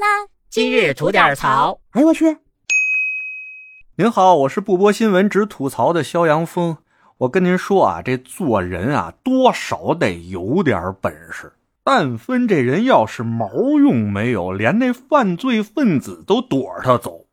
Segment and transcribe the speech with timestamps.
[0.00, 0.06] 啦！
[0.48, 1.78] 今日吐点槽。
[1.90, 2.38] 哎呦我去！
[3.96, 6.78] 您好，我是不播新闻只吐槽的肖阳峰。
[7.18, 11.52] 我跟您说啊，这做人啊，多少得有点本事。
[11.84, 17.26] 但分这人要是毛用没有，连那犯罪分子都躲着他走，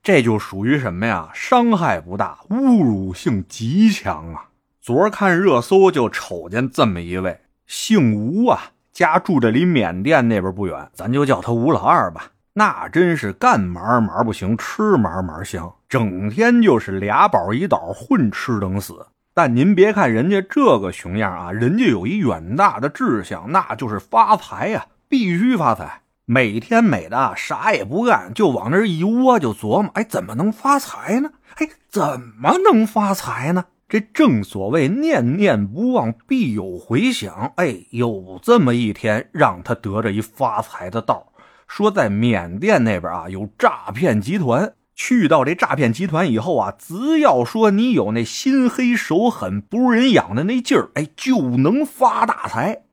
[0.00, 1.30] 这就属于什么呀？
[1.34, 4.50] 伤害不大，侮辱性极强啊！
[4.80, 8.70] 昨儿看热搜就瞅见这么一位，姓吴啊。
[8.92, 12.26] 家住的离缅甸那边不远，咱就叫他吴老二吧。
[12.54, 19.06] 那真是干嘛嘛不行，吃嘛嘛香，整天就是俩宝一倒，混吃等死。
[19.32, 26.02] 但您别看人家这个熊样啊，人家有一远大的志向，那就是发财呀，必须发财。
[26.26, 31.30] 每天美的啥也不干，就往那一窝，就琢磨：哎，怎么能发财呢？
[31.56, 33.64] 哎，怎么能发财呢？
[33.92, 37.52] 这正所谓念念不忘，必有回响。
[37.56, 41.30] 哎，有这么一天，让他得着一发财的道
[41.68, 44.72] 说在缅甸那边啊，有诈骗集团。
[44.94, 52.84] 去到这诈骗集团以后啊，只要说你有那心黑手狠、不入人养的那劲儿，哎，就能发大财。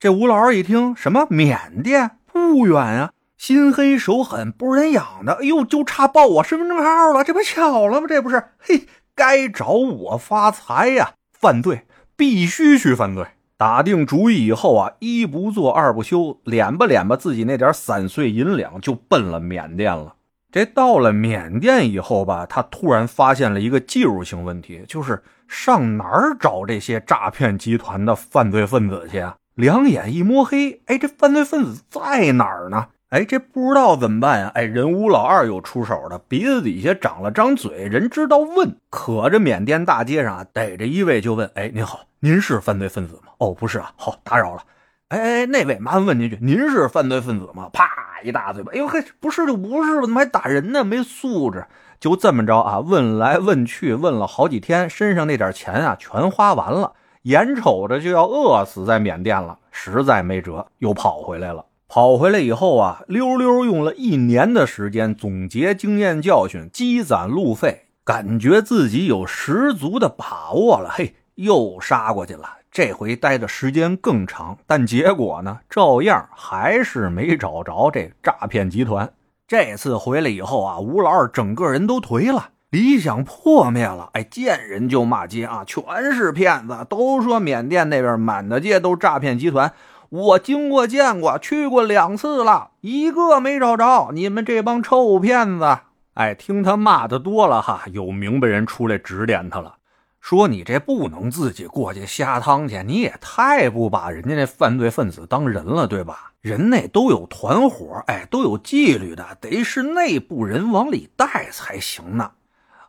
[0.00, 3.10] 这吴老二一听，什么缅甸不远啊？
[3.36, 8.06] 心黑手狠、不入人养的，哎呦，就差报我身份证号了，这不巧了吗？
[8.08, 8.86] 这不是，嘿。
[9.16, 11.14] 该找我发财呀！
[11.32, 11.86] 犯罪
[12.16, 13.26] 必须去犯罪。
[13.56, 20.16] 打定主意以后啊，一不做二不休，敛吧敛吧自己那点散碎银两，就奔了缅甸了。
[20.52, 29.36] 这到了缅甸以后吧，他突然发现了一个技术性问题，就是上哪儿找这些诈骗集团的犯罪分子去啊？
[29.54, 32.88] 两眼一摸黑，哎，这犯罪分子在哪儿呢？
[33.10, 34.50] 哎，这不知道怎么办呀？
[34.54, 38.76] 哎，人吴老二有出手的，鼻子底下长了张嘴，人知道问。
[38.90, 43.92] 可这缅甸大街上，逮着一位就问：“哎，您好，您是犯罪分子吗？”“哦，不是啊。
[43.96, 44.62] ”“好，打扰了。
[45.08, 47.88] ”“哎哎，那位，麻烦问您一句，您是犯罪分子吗？”啪
[48.24, 48.72] 一大嘴巴。
[48.74, 50.00] “哎呦嘿，不是就不是吧？
[50.02, 50.82] 怎么还打人呢？
[50.82, 51.64] 没素质。”
[52.00, 56.92] 就这么着啊，问来问去，问了好几天，身上那点钱啊全花完了，
[57.22, 61.64] 眼瞅着就要饿死在缅甸了，实在没辙，又跑回来了。
[61.88, 70.90] 跑回来以后啊，溜溜用了一年的时间总结经验教训，积攒路费，感觉自己有十足的把握了。
[70.92, 79.08] 嘿，又杀过去了，这回待的时间更长，但结果呢，照样还是没找着这诈骗集团。
[79.46, 84.10] 这次回来以后啊，吴老二整个人都颓了，理想破灭了。
[84.14, 89.72] 哎，见人就骂街啊，全是骗子，都说缅甸那边满大街都诈骗集团。
[90.08, 94.10] 我经过见过，去过两次了，一个没找着。
[94.12, 95.78] 你们这帮臭骗子！
[96.14, 99.74] 哎，听他骂的多了哈，有明白人出来指点他了，
[100.20, 106.32] 说你这不能自己过去瞎趟去，你也太不把人家那犯罪分子当人了，对吧？
[106.40, 112.30] 人那都有团伙，哎，都有纪律的，得是内部人往里带才行呢。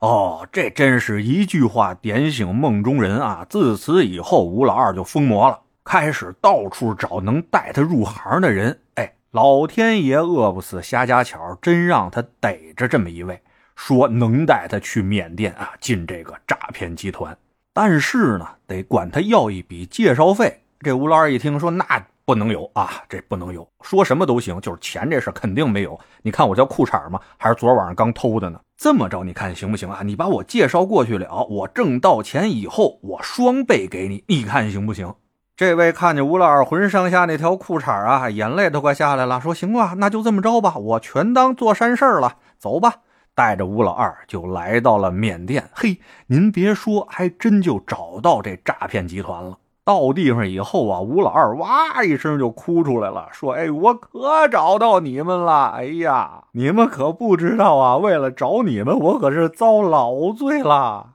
[0.00, 3.46] 哦，这真是一句话点醒梦中人啊！
[3.48, 5.60] 自此以后，吴老二就疯魔了。
[5.84, 13.40] 开始到处找能带他入行的人，哎，老天爷饿不死瞎家巧，真让他逮着这么一位，
[13.76, 17.36] 说能带他去缅甸啊，进这个诈骗集团。
[17.72, 20.62] 但是呢，得管他要一笔介绍费。
[20.80, 21.84] 这吴老二一听说，那
[22.24, 25.98] 不能有啊，这不能有，说什么都行，就是钱这事肯定没有。
[26.22, 27.20] 你看我叫裤衩吗？
[27.36, 28.60] 还是昨晚上刚偷的呢？
[28.76, 30.00] 这么着，你看行不行啊？
[30.02, 35.12] 你把我介绍过去了，我挣到钱以后，我双倍给你，你看行不行？
[35.56, 42.38] 这位看见吴老二浑身上下那条裤衩啊，眼泪都快下来了，说：“行吧，那就这么着吧，我全当做善事了。
[42.58, 42.94] 走吧。”
[43.36, 45.70] 带着吴老二就来到了缅甸。
[45.72, 49.58] 嘿，您别说，还真就找到这诈骗集团了。
[49.84, 55.74] 到地方以后啊，吴老二哇一声就哭出来了，说：“哎，我可找到你们了！
[55.76, 61.10] 哎呀，你们可不知道啊，为了找你们，我可是遭老罪了。”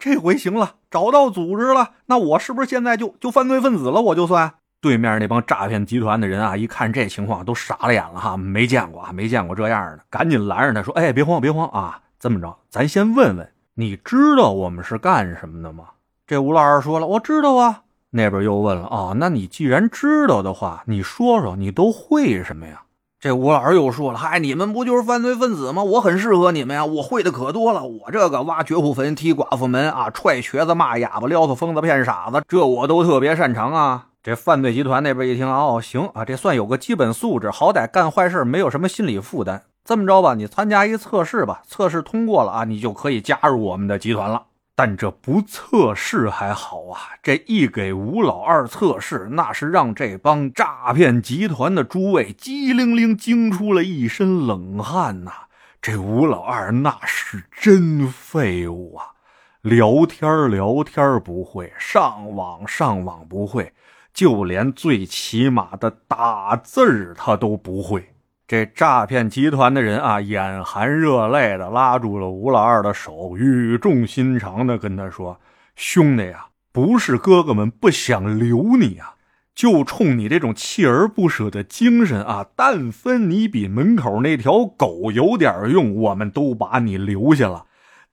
[0.00, 4.00] 这回行了，找到组织了，那我是不是现在就就犯罪分子了？
[4.00, 15.86] 我就算对面那帮诈骗集团的人啊，一看这情况都傻了眼了哈，没见过啊，没见过这样的，赶紧拦着他说：“哎，别慌，别慌啊，这么着，咱先问问，你知道我们是干什么的吗？”
[16.28, 17.82] 这吴老二说了：“我知道啊。”
[18.16, 22.82] 那边又问了：“啊，那你既然知道的话，你说说，你都会什么呀？”
[23.24, 25.82] 这吴老师又说了：“嗨，你们不就是犯罪分子吗？
[25.82, 27.82] 我很适合你们呀，我会的可多了。
[27.82, 39.62] 我这个挖绝户坟、踢寡妇门啊，踹瘸子、骂哑巴、撩死疯子、骗傻子，这我都特别擅长啊。”这犯罪集团那边一听，哦，行啊，这算有个基本素质，好歹干坏事没有什么心理负担。
[39.86, 44.42] 这么着吧，你参加一测试吧，测试通过了啊，你就可以加入我们的集团了。
[44.76, 55.32] 但这不测试还好啊，这一给吴老二测试，那是让这帮诈骗集团的诸位机灵灵惊出了一身冷汗呐！
[55.80, 59.12] 这吴老二那是真废物啊，
[59.60, 63.72] 聊天聊天不会，上网上网不会，
[64.12, 68.13] 就连最起码的打字他都不会。
[68.46, 75.40] 这诈骗集团的人啊，眼含热泪的拉住了吴老二的手，语重心长的跟他说
[75.74, 79.14] ：“兄弟呀，不是哥哥们不想留你啊，
[79.54, 87.64] 就冲你这种锲而不舍的精神啊，但分你比门口那条狗有点用，我们都把你留下了。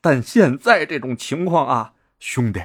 [0.00, 2.60] 但现在这种情况啊，兄弟，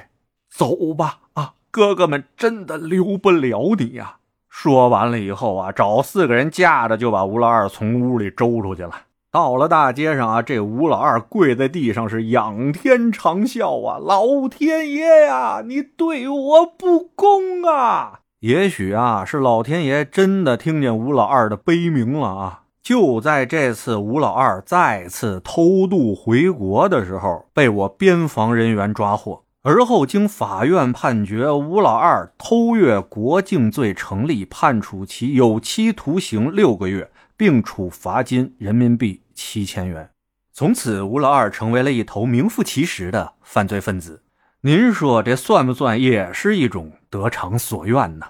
[0.48, 4.15] 走吧啊，哥哥们真的留不了你呀。”
[4.58, 8.92] 说完了以后啊，找四个人架着就把吴老二从屋里周出去了。
[9.30, 22.62] 到了大街上啊，这吴老二跪在地上是仰天长啸啊：“老天爷呀，你对我不公啊！”也许啊，是老天爷真的听见吴老二的悲鸣了啊！
[22.82, 29.42] 就在这次吴老二再次偷渡回国的时候，被我边防人员抓获。
[29.66, 40.08] 而后经法院判决，吴老二偷越国境罪成立，判处其有期徒刑六个月，并处罚金人民币七千元。
[40.52, 44.22] 从此，吴老二成为了一头名副其实的犯罪分子。
[44.60, 48.26] 您说这算不算也是一种得偿所愿呢？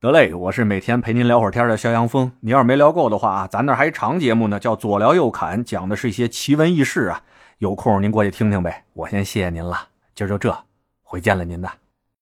[0.00, 2.32] 得嘞，我是每天陪您聊会儿天的肖阳峰。
[2.40, 7.22] 你要是没聊够的话啊，咱那还一长节目呢，叫左聊右侃，讲的是一些奇闻异事啊。
[7.58, 8.82] 有空您过去听听呗。
[8.94, 9.78] 我先谢谢您了，
[10.16, 10.69] 今儿就这。
[11.10, 11.68] 回见了您的。